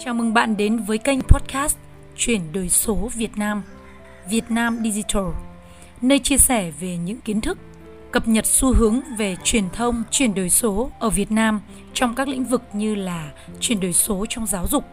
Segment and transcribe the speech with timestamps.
[0.00, 1.76] Chào mừng bạn đến với kênh podcast
[2.16, 3.62] Chuyển đổi số Việt Nam,
[4.30, 5.24] Việt Nam Digital,
[6.02, 7.58] nơi chia sẻ về những kiến thức,
[8.10, 11.60] cập nhật xu hướng về truyền thông, chuyển đổi số ở Việt Nam
[11.94, 14.84] trong các lĩnh vực như là chuyển đổi số trong giáo dục,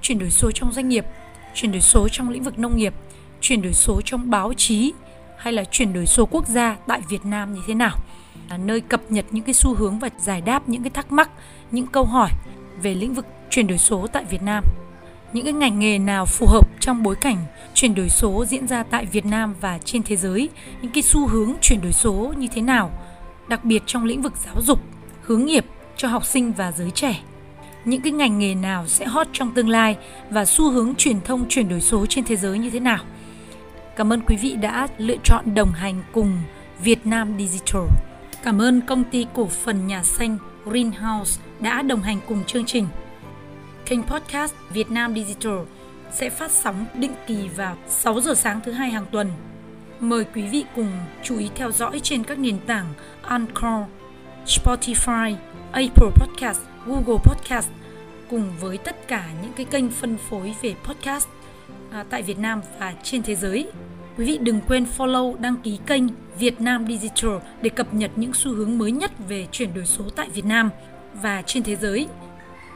[0.00, 1.04] chuyển đổi số trong doanh nghiệp,
[1.54, 2.94] chuyển đổi số trong lĩnh vực nông nghiệp,
[3.40, 4.92] chuyển đổi số trong báo chí
[5.38, 7.96] hay là chuyển đổi số quốc gia tại Việt Nam như thế nào.
[8.50, 11.30] Là nơi cập nhật những cái xu hướng và giải đáp những cái thắc mắc,
[11.70, 12.30] những câu hỏi
[12.82, 14.64] về lĩnh vực chuyển đổi số tại Việt Nam.
[15.32, 17.36] Những cái ngành nghề nào phù hợp trong bối cảnh
[17.74, 20.48] chuyển đổi số diễn ra tại Việt Nam và trên thế giới,
[20.82, 22.90] những cái xu hướng chuyển đổi số như thế nào,
[23.48, 24.80] đặc biệt trong lĩnh vực giáo dục,
[25.22, 25.64] hướng nghiệp
[25.96, 27.20] cho học sinh và giới trẻ.
[27.84, 29.96] Những cái ngành nghề nào sẽ hot trong tương lai
[30.30, 32.98] và xu hướng truyền thông chuyển đổi số trên thế giới như thế nào.
[33.96, 36.38] Cảm ơn quý vị đã lựa chọn đồng hành cùng
[36.84, 37.82] Việt Nam Digital.
[38.42, 42.86] Cảm ơn công ty cổ phần nhà xanh Greenhouse đã đồng hành cùng chương trình.
[43.86, 45.58] Kênh podcast Việt Nam Digital
[46.12, 49.30] sẽ phát sóng định kỳ vào 6 giờ sáng thứ hai hàng tuần.
[50.00, 50.92] Mời quý vị cùng
[51.22, 52.86] chú ý theo dõi trên các nền tảng
[53.22, 53.84] Anchor,
[54.46, 55.34] Spotify,
[55.72, 57.68] Apple Podcast, Google Podcast
[58.30, 61.28] cùng với tất cả những cái kênh phân phối về podcast
[61.90, 63.70] à, tại Việt Nam và trên thế giới.
[64.16, 66.02] Quý vị đừng quên follow, đăng ký kênh
[66.38, 67.30] Việt Nam Digital
[67.62, 70.70] để cập nhật những xu hướng mới nhất về chuyển đổi số tại Việt Nam
[71.22, 72.08] và trên thế giới.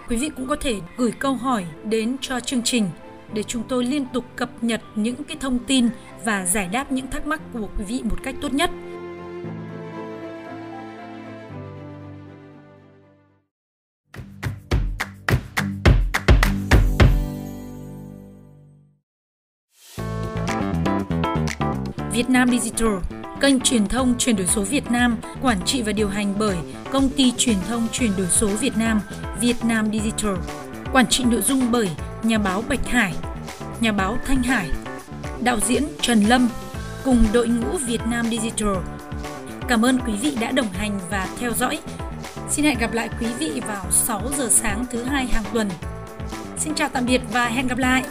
[0.08, 2.88] Quý vị cũng có thể gửi câu hỏi đến cho chương trình
[3.32, 5.88] để chúng tôi liên tục cập nhật những cái thông tin
[6.24, 8.70] và giải đáp những thắc mắc của quý vị một cách tốt nhất.
[22.15, 22.95] Việt Nam Digital,
[23.41, 26.57] kênh truyền thông chuyển đổi số Việt Nam, quản trị và điều hành bởi
[26.93, 29.01] Công ty Truyền thông Chuyển đổi số Việt Nam,
[29.41, 30.35] Việt Nam Digital,
[30.92, 31.91] quản trị nội dung bởi
[32.23, 33.15] nhà báo Bạch Hải,
[33.81, 34.70] nhà báo Thanh Hải,
[35.42, 36.48] đạo diễn Trần Lâm
[37.05, 38.77] cùng đội ngũ Việt Nam Digital.
[39.69, 41.79] Cảm ơn quý vị đã đồng hành và theo dõi.
[42.51, 45.69] Xin hẹn gặp lại quý vị vào 6 giờ sáng thứ hai hàng tuần.
[46.58, 48.05] Xin chào tạm biệt và hẹn gặp lại.